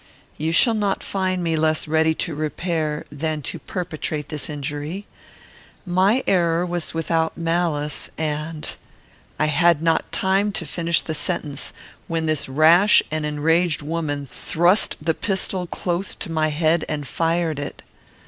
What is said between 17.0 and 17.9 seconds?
fired it.